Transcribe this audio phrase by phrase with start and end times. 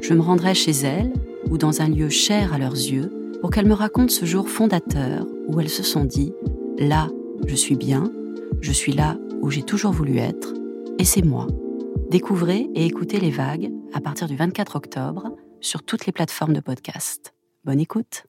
[0.00, 1.12] Je me rendrai chez elles
[1.50, 5.26] ou dans un lieu cher à leurs yeux pour qu'elles me racontent ce jour fondateur
[5.48, 6.32] où elles se sont dit⁇
[6.88, 7.08] Là,
[7.46, 8.10] je suis bien,
[8.60, 10.54] je suis là où j'ai toujours voulu être,
[10.98, 11.46] et c'est moi.
[12.10, 16.60] Découvrez et écoutez les vagues à partir du 24 octobre sur toutes les plateformes de
[16.60, 17.34] podcast.
[17.64, 18.24] Bonne écoute.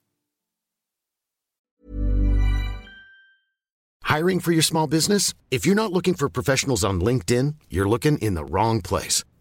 [4.08, 5.32] Hiring for your small business?
[5.50, 9.24] If you're not looking for professionals on LinkedIn, you're looking in the wrong place.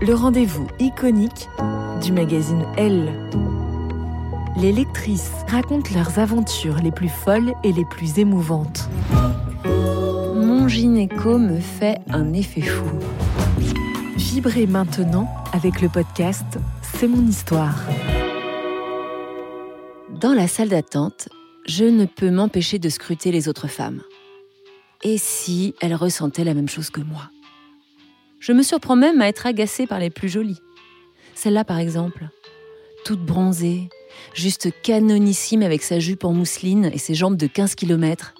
[0.00, 1.48] le rendez-vous iconique
[2.02, 3.12] du magazine Elle.
[4.56, 8.88] Les lectrices racontent leurs aventures les plus folles et les plus émouvantes.
[9.64, 12.86] Mon gynéco me fait un effet fou.
[14.16, 17.78] Vibrez maintenant avec le podcast C'est mon histoire.
[20.20, 21.28] Dans la salle d'attente,
[21.66, 24.02] je ne peux m'empêcher de scruter les autres femmes.
[25.02, 27.30] Et si elles ressentaient la même chose que moi?
[28.44, 30.60] Je me surprends même à être agacée par les plus jolies.
[31.34, 32.28] Celle-là, par exemple,
[33.06, 33.88] toute bronzée,
[34.34, 38.34] juste canonissime avec sa jupe en mousseline et ses jambes de 15 km.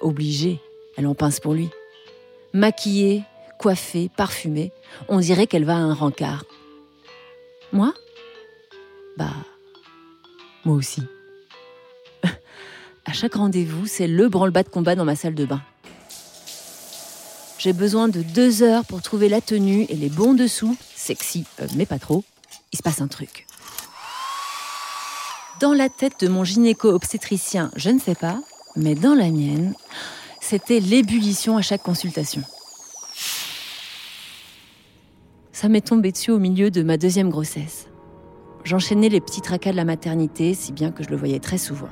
[0.00, 0.60] Obligée,
[0.96, 1.68] elle en pince pour lui.
[2.52, 3.24] Maquillée,
[3.58, 4.70] coiffée, parfumée,
[5.08, 6.44] on dirait qu'elle va à un rencard.
[7.72, 7.92] Moi?
[9.16, 9.34] Bah,
[10.64, 11.02] moi aussi.
[13.04, 15.60] à chaque rendez-vous, c'est le branle-bas de combat dans ma salle de bain.
[17.58, 21.66] J'ai besoin de deux heures pour trouver la tenue et les bons dessous, sexy, euh,
[21.76, 22.22] mais pas trop.
[22.72, 23.46] Il se passe un truc.
[25.60, 28.40] Dans la tête de mon gynéco-obstétricien, je ne sais pas,
[28.76, 29.74] mais dans la mienne,
[30.40, 32.42] c'était l'ébullition à chaque consultation.
[35.50, 37.88] Ça m'est tombé dessus au milieu de ma deuxième grossesse.
[38.62, 41.88] J'enchaînais les petits tracas de la maternité, si bien que je le voyais très souvent.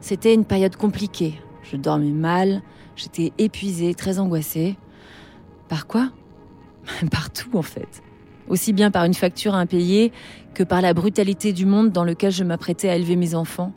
[0.00, 1.38] C'était une période compliquée.
[1.70, 2.62] Je dormais mal,
[2.96, 4.76] j'étais épuisée, très angoissée.
[5.68, 6.10] Par quoi?
[7.10, 8.02] Partout en fait.
[8.48, 10.12] Aussi bien par une facture impayée
[10.54, 13.72] que par la brutalité du monde dans lequel je m'apprêtais à élever mes enfants.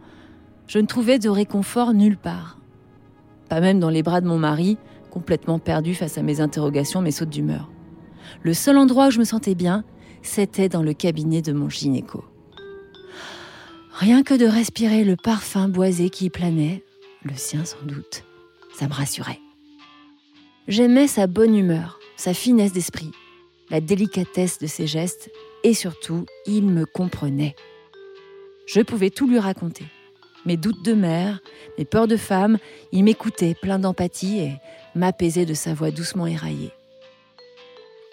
[0.67, 2.57] Je ne trouvais de réconfort nulle part.
[3.49, 4.77] Pas même dans les bras de mon mari,
[5.09, 7.69] complètement perdu face à mes interrogations, mes sautes d'humeur.
[8.43, 9.83] Le seul endroit où je me sentais bien,
[10.21, 12.23] c'était dans le cabinet de mon gynéco.
[13.91, 16.85] Rien que de respirer le parfum boisé qui y planait,
[17.23, 18.23] le sien sans doute,
[18.73, 19.39] ça me rassurait.
[20.67, 23.11] J'aimais sa bonne humeur, sa finesse d'esprit,
[23.69, 25.31] la délicatesse de ses gestes
[25.63, 27.55] et surtout, il me comprenait.
[28.65, 29.85] Je pouvais tout lui raconter.
[30.45, 31.39] Mes doutes de mère,
[31.77, 32.57] mes peurs de femme,
[32.91, 34.53] il m'écoutait plein d'empathie et
[34.95, 36.71] m'apaisait de sa voix doucement éraillée.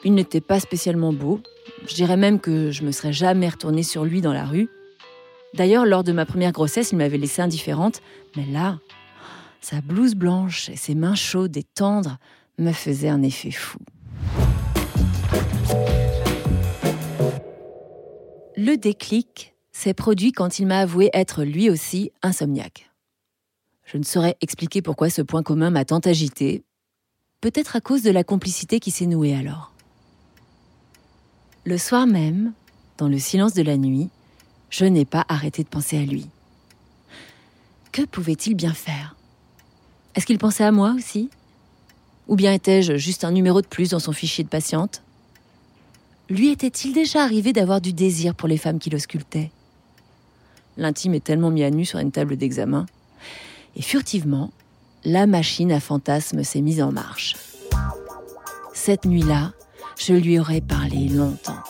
[0.04, 1.40] Il n'était pas spécialement beau.
[1.86, 4.68] Je dirais même que je me serais jamais retournée sur lui dans la rue.
[5.54, 8.00] D'ailleurs, lors de ma première grossesse, il m'avait laissée indifférente.
[8.36, 8.78] Mais là,
[9.60, 12.18] sa blouse blanche et ses mains chaudes et tendres
[12.58, 13.78] me faisaient un effet fou.
[18.56, 22.90] Le déclic s'est produit quand il m'a avoué être lui aussi insomniaque.
[23.84, 26.64] Je ne saurais expliquer pourquoi ce point commun m'a tant agité,
[27.40, 29.72] peut-être à cause de la complicité qui s'est nouée alors.
[31.64, 32.52] Le soir même,
[32.96, 34.10] dans le silence de la nuit,
[34.70, 36.26] je n'ai pas arrêté de penser à lui.
[37.92, 39.14] Que pouvait-il bien faire?
[40.14, 41.30] Est-ce qu'il pensait à moi aussi?
[42.28, 45.02] Ou bien étais-je juste un numéro de plus dans son fichier de patiente?
[46.28, 49.50] Lui était-il déjà arrivé d'avoir du désir pour les femmes qui le sculptaient
[50.76, 52.86] L'intime est tellement mis à nu sur une table d'examen.
[53.76, 54.50] Et furtivement,
[55.04, 57.36] la machine à fantasmes s'est mise en marche.
[58.74, 59.52] Cette nuit-là,
[59.98, 61.62] je lui aurais parlé longtemps.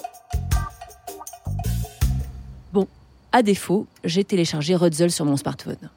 [2.73, 2.87] Bon,
[3.33, 5.91] à défaut, j'ai téléchargé Rutzel sur mon smartphone.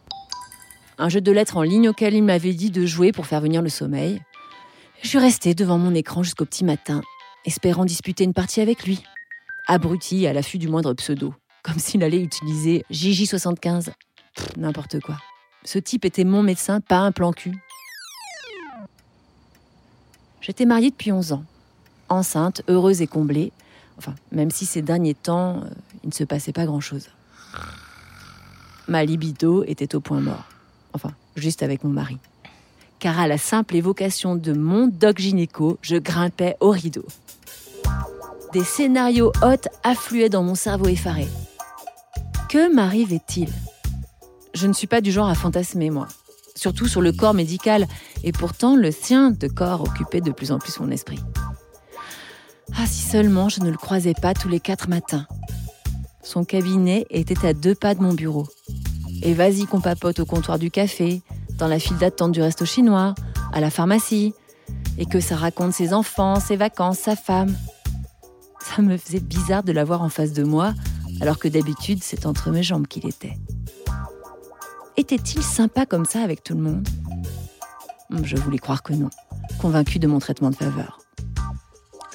[1.01, 3.63] Un jeu de lettres en ligne auquel il m'avait dit de jouer pour faire venir
[3.63, 4.21] le sommeil.
[5.01, 7.01] Je suis restée devant mon écran jusqu'au petit matin,
[7.43, 9.01] espérant disputer une partie avec lui.
[9.65, 11.33] Abruti à l'affût du moindre pseudo,
[11.63, 13.89] comme s'il allait utiliser JJ75.
[14.57, 15.17] N'importe quoi.
[15.63, 17.57] Ce type était mon médecin, pas un plan cul.
[20.39, 21.45] J'étais mariée depuis 11 ans,
[22.09, 23.51] enceinte, heureuse et comblée.
[23.97, 25.69] Enfin, même si ces derniers temps, euh,
[26.03, 27.09] il ne se passait pas grand-chose.
[28.87, 30.50] Ma libido était au point mort.
[30.93, 32.17] Enfin, juste avec mon mari.
[32.99, 37.05] Car à la simple évocation de mon doc gynéco, je grimpais au rideau.
[38.53, 41.27] Des scénarios hôtes affluaient dans mon cerveau effaré.
[42.49, 43.49] Que m'arrivait-il?
[44.53, 46.07] Je ne suis pas du genre à fantasmer, moi.
[46.55, 47.87] Surtout sur le corps médical,
[48.23, 51.19] et pourtant le sien de corps occupait de plus en plus mon esprit.
[52.77, 55.25] Ah, si seulement je ne le croisais pas tous les quatre matins.
[56.23, 58.47] Son cabinet était à deux pas de mon bureau.
[59.21, 61.21] Et vas-y qu'on papote au comptoir du café,
[61.57, 63.13] dans la file d'attente du resto chinois,
[63.53, 64.33] à la pharmacie,
[64.97, 67.55] et que ça raconte ses enfants, ses vacances, sa femme.
[68.59, 70.73] Ça me faisait bizarre de l'avoir en face de moi,
[71.21, 73.37] alors que d'habitude c'est entre mes jambes qu'il était.
[74.97, 76.87] Était-il sympa comme ça avec tout le monde?
[78.23, 79.09] Je voulais croire que non,
[79.59, 80.99] convaincu de mon traitement de faveur.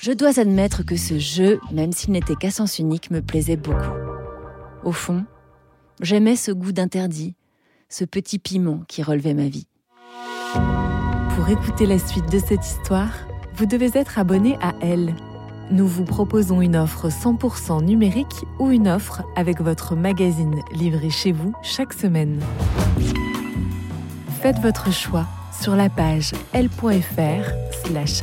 [0.01, 3.97] Je dois admettre que ce jeu, même s'il n'était qu'à sens unique, me plaisait beaucoup.
[4.85, 5.25] Au fond,
[6.01, 7.35] j'aimais ce goût d'interdit,
[7.89, 9.67] ce petit piment qui relevait ma vie.
[11.35, 13.13] Pour écouter la suite de cette histoire,
[13.55, 15.15] vous devez être abonné à Elle.
[15.71, 21.33] Nous vous proposons une offre 100% numérique ou une offre avec votre magazine livré chez
[21.33, 22.41] vous chaque semaine.
[24.41, 28.23] Faites votre choix sur la page l.fr/slash